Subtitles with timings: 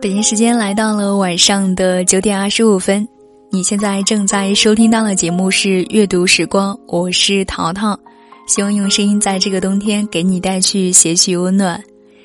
[0.00, 3.06] 北京时间来到了晚上的九点二十五分，
[3.50, 7.98] 你现在正在收听到的节目是阅读时光，我是淘淘，
[8.46, 11.78] 希望用声音在这个冬天给你带去些许温暖。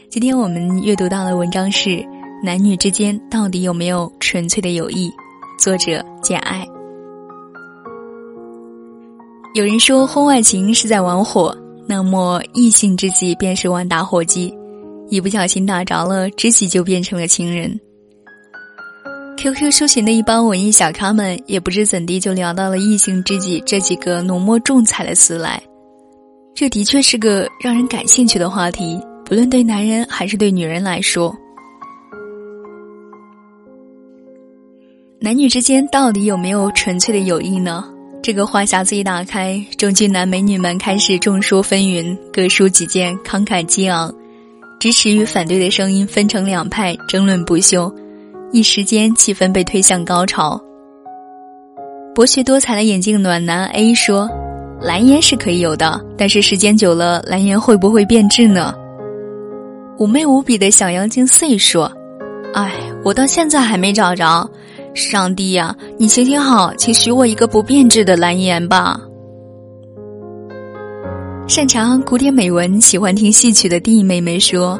[0.10, 1.90] 今天我们阅读到的文章是
[2.42, 5.10] 《男女之间到底有没有纯粹的友谊》，
[5.60, 6.66] 作者简爱。
[9.54, 11.54] 有人说婚外情是在玩火，
[11.88, 14.54] 那么异性知己便是玩打火机。
[15.10, 17.80] 一不小心打着了，知己就变成了情人。
[19.38, 25.62] QQ 抒情的一帮文艺小咖们，也不知怎地就聊到了异性知己这几个浓墨重彩的词来。
[26.56, 31.36] 这的确是个让人感兴趣的话题，不论对男人还是对女人来说。
[35.20, 37.92] 男女之间到底有没有纯粹的友谊呢？
[38.26, 44.12] 这个话匣子一打开，中俊男美女们开始众说纷纭，各抒己见，慷慨激昂。
[44.80, 47.94] 支持与反对的声音分成两派，争论不休。
[48.52, 50.60] 一时间，气氛被推向高潮。
[52.16, 54.28] 博学多才的眼镜暖男 A 说
[54.82, 58.74] ：“蓝颜是可以有的，但是时间久了，蓝颜会不会变质呢？”
[60.00, 61.92] 妩媚无比的小妖精 C 说
[62.56, 62.74] ：“哎，
[63.04, 64.50] 我到现在还没找着。
[64.96, 69.00] 上帝呀，你行行好，请许我一个不变质的蓝颜吧。”
[71.48, 74.80] 擅长古典美文、喜欢听戏曲的弟妹妹说：“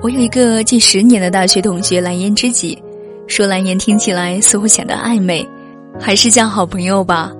[0.00, 2.80] 我有一个近十年的大学同学，蓝颜知己。
[3.26, 5.46] 说蓝颜听起来似乎显得暧昧，
[5.98, 7.32] 还是叫好朋友吧。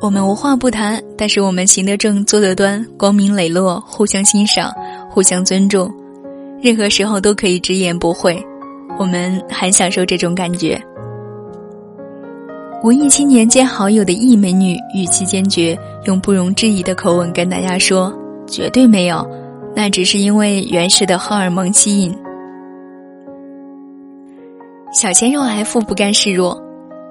[0.00, 4.72] 我们无话不谈，但是我们行得正，坐得端，光明磊落，互相欣赏，
[5.10, 5.92] 互相尊重，
[6.62, 8.42] 任何时候都可以直言不讳。
[8.98, 10.80] 我们很享受这种感觉。”
[12.82, 18.12] 文艺青年兼好友的易美女语气坚决，用不容置疑的口吻跟大家说
[18.44, 19.24] ：“绝对没有，
[19.72, 22.12] 那只是因为原始的荷尔蒙吸引。”
[24.92, 26.60] 小鲜肉 F 不甘示弱，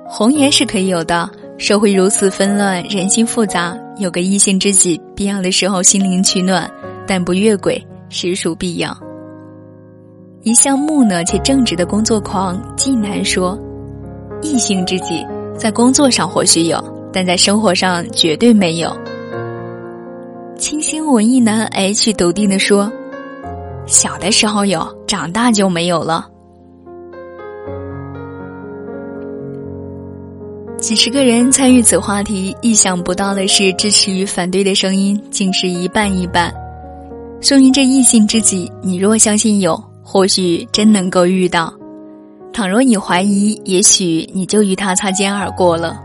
[0.06, 1.30] 红颜是可以有的。
[1.58, 6.70] 社会如此纷乱，人心复杂，有个异性知己，必要的时候心灵取暖，
[7.08, 8.98] 但不越轨，实属必要。
[10.44, 13.58] 一向木讷且正直的工作狂季南说
[14.44, 15.26] ：“异性知己。”
[15.58, 18.96] 在工作上或许有，但在生活上绝对没有。
[20.58, 22.92] 清新文艺男 H 笃定的说
[23.88, 26.28] ：“小的时候有，长大就没有了。”
[30.78, 36.52] 几十个人参与此话题，意想不到的是，支持与反对的声音竟是一半一半。
[37.40, 41.74] 说明这异性知己，你若相信有，或许真能够遇到。
[42.54, 45.98] 倘若你怀疑，也许你就与他擦肩而过了。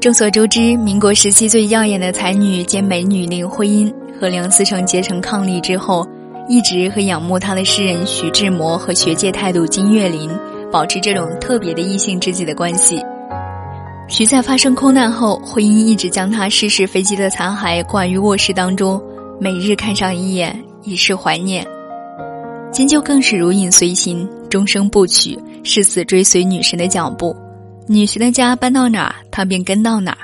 [0.00, 6.04] 众所周知，民国时期最耀眼的才女兼美女林徽因和梁思成结成伉俪之后，
[6.48, 10.28] 一直和仰慕她的诗人徐志摩和学界态度金岳霖
[10.72, 13.00] 保持这种特别的异性知己的关系。
[14.08, 19.00] 徐在发生空难后，徽因一直将他失事飞机的残骸挂于卧室当中，
[19.40, 21.64] 每日看上一眼，以示怀念。
[22.72, 27.36] 金就更是如影随形，终生不娶，誓死追随女神的脚步。
[27.86, 30.18] 女神的家搬到哪儿，他便跟到哪儿。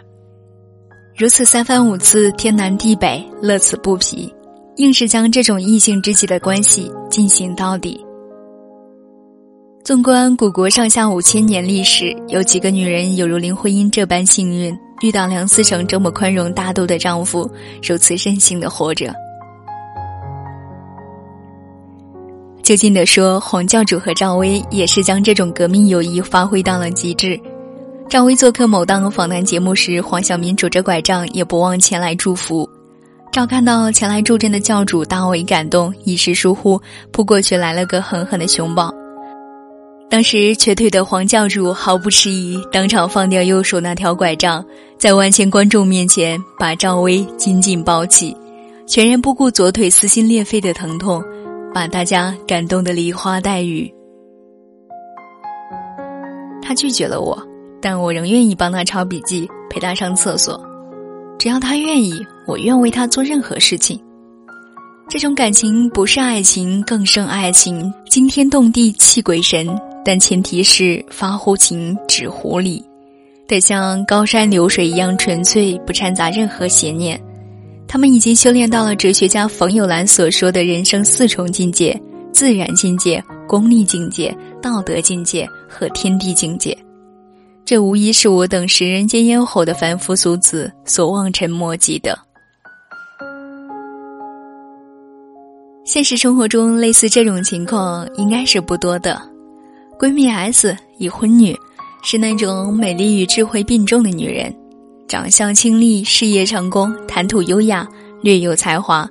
[1.15, 4.33] 如此三番五次，天南地北，乐此不疲，
[4.77, 8.01] 硬是将这种异性知己的关系进行到底。
[9.85, 17.51] 纵观古国上下五千年历史，有几个女人有如林徽因这般幸运，遇到梁思成这么宽容大度的丈夫，
[17.83, 19.13] 如此任性的活着？
[22.69, 27.41] 就近的说，黄教主和赵薇也是将这种革命友谊发挥到了极致。
[28.11, 32.69] 赵薇做客某档访谈节目时，黄晓明拄着拐杖也不忘前来祝福。
[33.33, 36.79] 赵看到前来助阵的教主，大为感动，一时疏忽
[37.11, 38.93] 扑过去来了个狠狠的熊抱。
[40.11, 44.63] 当时瘸腿的黄教主毫不迟疑，当场放掉右手那条拐杖，
[44.99, 48.37] 在万千观众面前把赵薇紧紧抱起，
[48.87, 51.25] 全然不顾左腿撕心裂肺的疼痛。
[51.75, 53.93] 把大家感动的梨花带雨。
[56.63, 57.41] 他拒绝了我，
[57.81, 60.61] 但我仍愿意帮他抄笔记，陪他上厕所。
[61.39, 63.99] 只要他愿意，我愿为他做任何事情。
[65.09, 69.67] 这种感情不是爱情，更胜爱情，惊天动地，泣鬼神。
[70.05, 72.83] 但前提是发乎情，止乎礼，
[73.47, 77.21] 得像高山流水一样纯粹，不掺杂任何邪念。
[77.89, 81.99] 他们已经修炼到了哲学家冯友兰所说的人生四重境界
[82.31, 86.77] 自然境界功利境界道德境界和天地境界。
[87.65, 92.19] 这无疑是我等食人间烟火的凡夫俗子所望尘莫及的。
[95.85, 99.21] 现实生活中类似这种情况应该是不多的。
[99.99, 101.57] 闺蜜 s 已婚女
[102.03, 104.55] 是那种美丽与智慧并重的女人。
[105.09, 107.89] 长相清丽，事业成功，谈吐优雅，
[108.21, 109.09] 略有才华，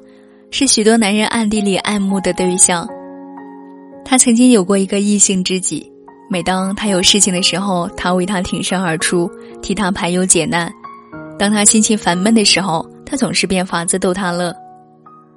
[0.51, 2.87] 是许多男人暗地里爱慕的对象。
[4.05, 5.91] 他曾经有过一个异性知己，
[6.29, 9.27] 每当他有事情的时候，他为他挺身而出，
[9.59, 10.69] 替他排忧解难；
[11.39, 14.55] 当他心情烦闷的时候，他总是变法子逗他乐。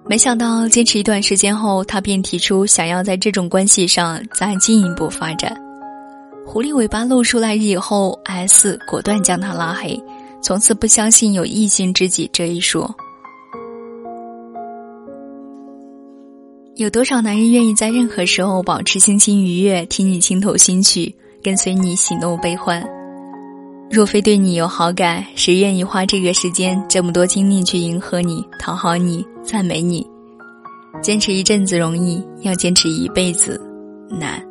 [0.06, 5.56] 没想到坚持一段时间后，他便提出想要在这种关系上再进一步发展。
[6.46, 9.98] 狐狸尾巴露出来以后，S 果断将他拉黑，
[10.42, 12.92] 从此不相信有异性知己这一说。
[16.76, 22.82] 有多少男人愿意在任何时候保持心情愉悦，听你倾吐心曲，跟随你喜怒悲欢？
[23.90, 30.06] 若非对你有好感，谁愿意花这个时间、这么多精力去迎合你、讨好你、赞美你？
[31.02, 33.60] 坚持一阵子容易，要坚持一辈子
[34.08, 34.42] 难。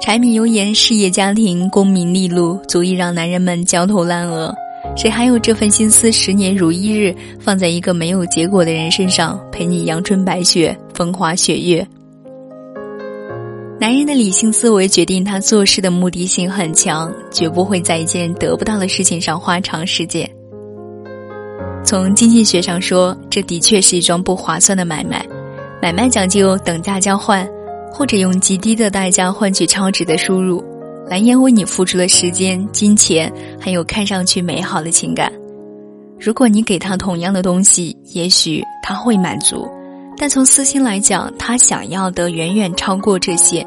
[0.00, 4.54] 柴米油盐、事业家庭、功名利禄，足以让男人们焦头烂额。
[4.96, 11.86] 谁还有这份心思，十年如一日放在一个没有结果的人身上，陪你阳春白雪、风花雪月？
[13.80, 20.28] 男人的理性思维决定他做事的目的性很强，绝不会在一件得不到的事情上花长时间。
[21.84, 25.24] 从经济学上说，这的确是一桩不划算的买卖。
[25.80, 27.48] 买卖讲究等价交换，
[27.92, 30.62] 或者用极低的代价换取超值的输入。
[31.08, 35.32] 蓝颜为你付出了时间、金钱，还有看上去美好的情感。
[36.20, 39.66] 如果你给他同样的东西，也许他会满足。
[40.18, 43.66] 但从私心来讲，他想要的远远超过这些，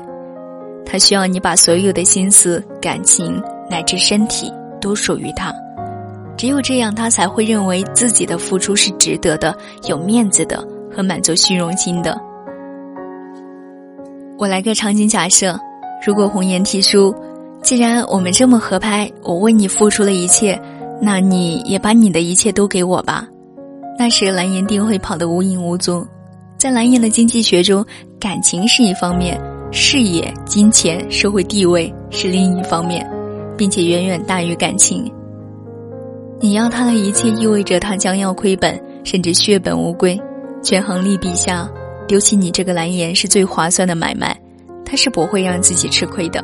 [0.86, 5.52] 他需要你把所有的心思、感情乃至身体都属于他，
[6.38, 10.62] 只有这样，他才会认为自己的付出是值得的、有面子的
[10.94, 12.16] 和满足虚荣心的。
[14.38, 15.58] 我来个场景假设：
[16.06, 17.16] 如果红颜提出，
[17.62, 20.60] 既然我们这么合拍，我为你付出了一切，
[21.02, 23.28] 那你也把你的一切都给我吧。
[23.98, 26.06] 那时蓝颜定会跑得无影无踪。
[26.58, 27.86] 在蓝颜的经济学中，
[28.19, 29.40] 感情是一方面，
[29.72, 33.08] 事业、金钱、社会地位是另一方面，
[33.56, 35.12] 并且远远大于感情。
[36.40, 40.19] 你要他的一切，意味着他将要亏本，甚至血本无归。
[40.63, 41.69] 权衡利弊下，
[42.08, 44.36] 丢弃你这个蓝颜是最划算的买卖，
[44.84, 46.44] 他是不会让自己吃亏的。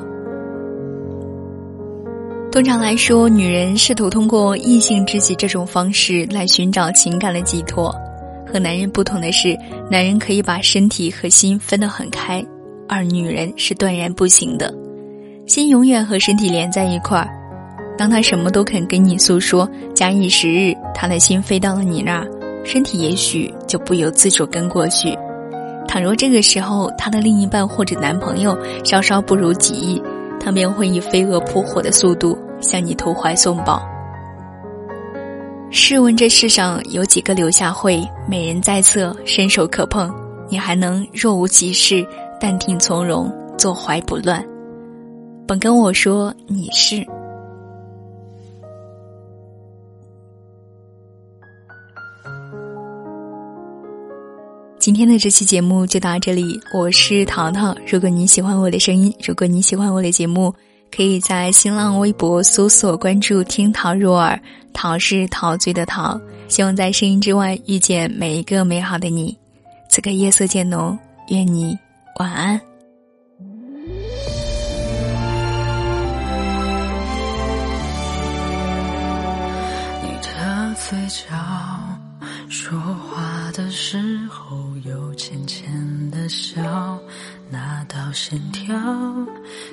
[2.57, 7.95] 通常来说，女人试图通过异性知己这种方式来寻找情感的寄托。
[8.51, 9.56] 和男人不同的是，
[9.92, 12.44] 男人可以把身体和心分得很开，
[12.89, 14.74] 而女人是断然不行的。
[15.45, 17.30] 心永远和身体连在一块儿。
[17.95, 22.27] 当他什么都肯跟你诉说，假以时日，他的心飞到了你那儿，
[22.63, 25.15] 身体也许就不由自主跟过去。
[25.88, 30.01] 倘若这个时候他的另一半或者男朋友稍稍不如己意，
[30.39, 33.81] 他便会以飞蛾扑火的速度向你投怀送抱。
[35.69, 40.09] 试问这世上有几个柳下惠，美人在侧，伸手可碰，
[40.50, 42.07] 你还能若无其事，
[42.39, 44.42] 淡定从容，坐怀不乱？
[45.45, 47.06] 本跟我说你是。
[54.80, 57.76] 今天的这期节目就到这里，我是淘淘。
[57.85, 60.54] 如果你喜欢我的声音，如果你喜欢我的节目。
[60.96, 64.40] 可以在新浪微博搜索关注“听桃入耳”，
[64.74, 66.20] 桃是陶醉的桃。
[66.48, 69.38] 希望在声音之外遇见每一个美好的你。
[69.90, 70.98] 此刻夜色渐浓，
[71.30, 71.78] 愿你
[72.20, 72.60] 晚安。
[80.02, 81.36] 你的嘴角，
[82.50, 83.98] 说话的时
[84.30, 85.70] 候有浅浅
[86.12, 86.62] 的笑。
[88.18, 88.76] 那道线条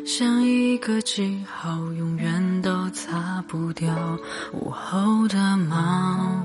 [0.05, 3.89] 像一个记号，永远都擦不掉。
[4.53, 6.45] 午后的猫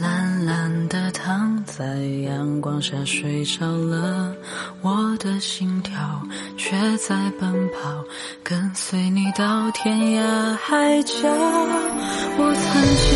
[0.00, 1.84] 懒懒地躺在
[2.24, 4.34] 阳光下睡着了，
[4.80, 5.94] 我的心跳
[6.56, 8.04] 却在奔跑，
[8.42, 11.28] 跟随你到天涯海角。
[12.36, 13.14] 我曾经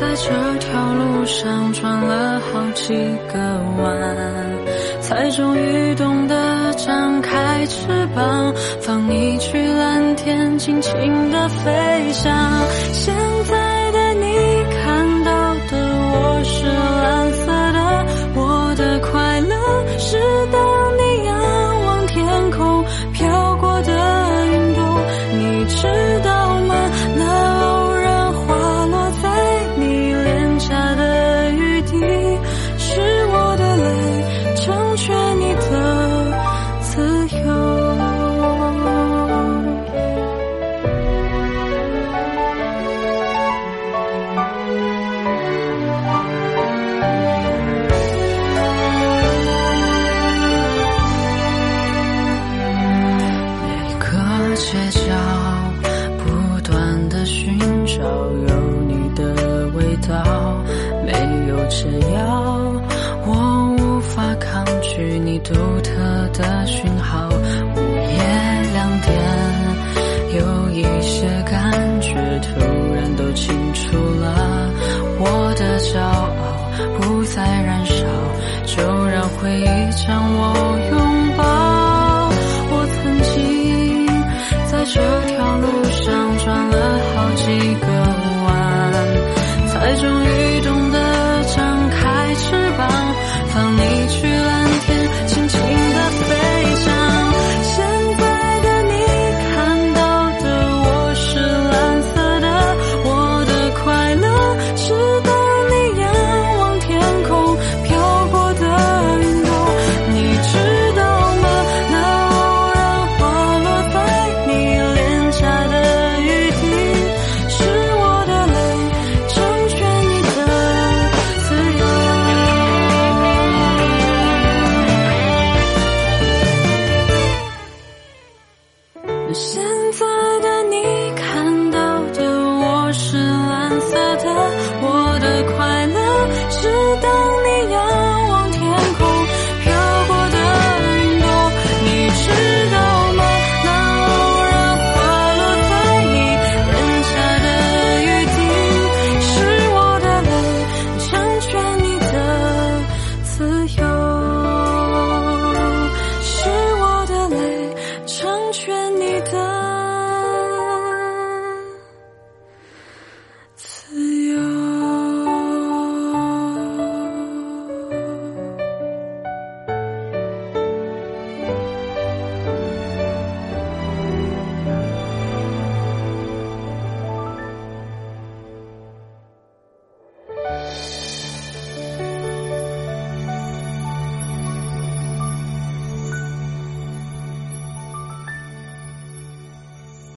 [0.00, 2.94] 在这条路上转了好几
[3.32, 3.38] 个
[3.82, 4.69] 弯。
[5.10, 12.32] 才终于懂得张开翅膀，放你去蓝天，尽情的飞翔。
[12.92, 13.12] 现
[13.50, 13.59] 在